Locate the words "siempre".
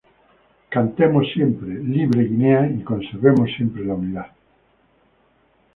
1.31-1.75, 3.55-3.85